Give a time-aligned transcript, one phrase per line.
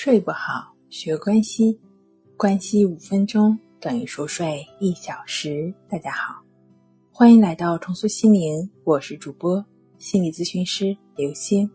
[0.00, 1.76] 睡不好，学关系，
[2.36, 5.74] 关系五分钟等于熟睡一小时。
[5.88, 6.40] 大家好，
[7.10, 9.62] 欢迎来到重塑心灵，我是主播
[9.96, 11.68] 心理咨询师刘星。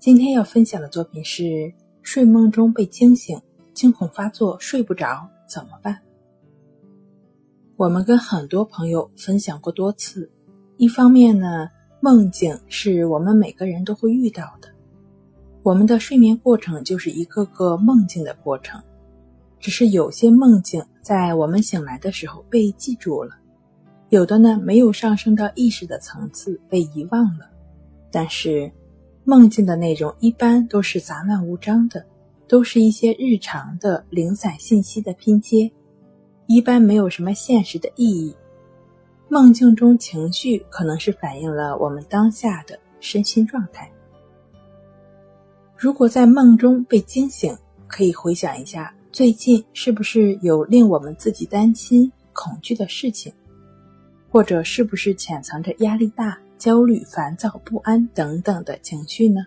[0.00, 1.72] 今天要分享的作品是：
[2.02, 3.40] 睡梦中被惊醒，
[3.72, 5.96] 惊恐发作，睡不着怎么办？
[7.76, 10.28] 我们跟很多朋友分享过多次，
[10.78, 11.68] 一方面呢，
[12.00, 14.73] 梦境是我们每个人都会遇到的。
[15.64, 18.78] 我们的睡眠过程就是一个个梦境的过程，
[19.58, 23.34] 只是有些梦境在我们醒来的时候被记住了，
[24.10, 27.48] 有的呢没有上升到意识的层次被遗忘了。
[28.10, 28.70] 但是，
[29.24, 32.04] 梦境的内容一般都是杂乱无章的，
[32.46, 35.72] 都是一些日常的零散信息的拼接，
[36.46, 38.36] 一般没有什么现实的意义。
[39.30, 43.90] 梦境中情绪可能是反映了我们当下的身心状态。
[45.84, 47.54] 如果在梦中被惊醒，
[47.86, 53.30] 可以回想一下最近是不是有令我们自己担心、恐惧的事情，
[54.30, 59.42] 或者是不是潜藏着压力大、焦虑、烦躁、不安等等的情绪呢？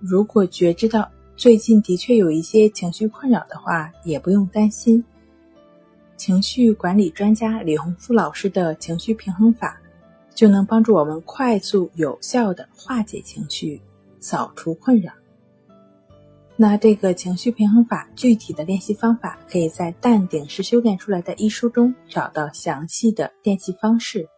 [0.00, 5.04] 如果觉知到最近的确有一些情绪困扰的话，也不用担心。
[6.16, 9.80] 情绪管理专家李洪福老师的情绪平衡法，
[10.34, 13.80] 就能帮助我们快速有效的化解情绪，
[14.18, 15.12] 扫除困扰。
[16.60, 24.28] 那这个情绪平衡法具体的练习方法，可以在《淡定是修炼出来的》一书中找到详细的练习方式。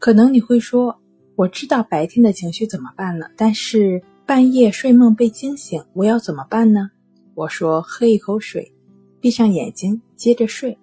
[0.00, 1.00] 可能你会说，
[1.36, 6.90] 我知道白天的情绪怎么办了，但是半夜睡梦被惊醒，我要怎么办呢？
[7.36, 8.74] 我说，喝一口水，
[9.20, 10.76] 闭上眼睛，接着睡。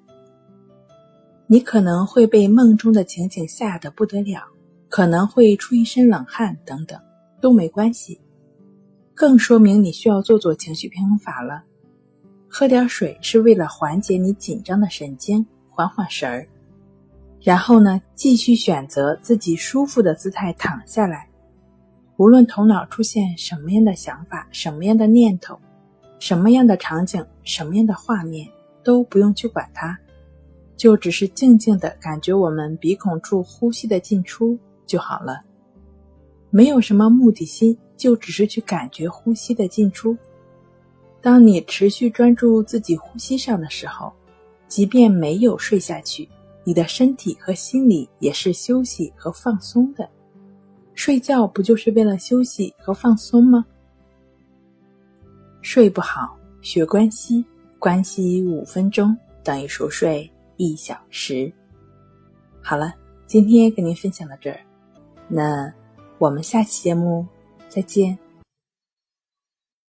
[1.48, 4.42] 你可能会被梦中的情景吓得不得了，
[4.88, 6.98] 可能会出一身冷汗，等等，
[7.42, 8.18] 都没关系。
[9.18, 11.64] 更说明你需要做做情绪平衡法了。
[12.48, 16.48] 喝点水是为了缓解你紧张的神经，缓缓神儿。
[17.42, 21.28] 然后呢，继续选择自己舒服的姿态躺下来。
[22.18, 25.58] 无论头脑出现什么样的想法、什么样的念头、
[26.20, 28.48] 什么样的场景、什么样的画面，
[28.84, 29.98] 都不用去管它，
[30.76, 35.42] 就只是静静的感觉我们鼻孔处呼吸的进出就好了。
[36.52, 37.76] 没有什么目的心。
[37.98, 40.16] 就只是去感觉呼吸的进出。
[41.20, 44.14] 当你持续专注自己呼吸上的时候，
[44.68, 46.30] 即便没有睡下去，
[46.64, 50.08] 你的身体和心理也是休息和放松的。
[50.94, 53.66] 睡觉不就是为了休息和放松吗？
[55.62, 57.44] 睡不好，学关系，
[57.78, 61.52] 关系五分钟等于熟睡一小时。
[62.62, 62.94] 好了，
[63.26, 64.60] 今天跟您分享到这儿，
[65.28, 65.72] 那
[66.20, 67.26] 我们下期节目。
[67.70, 68.27] 再见。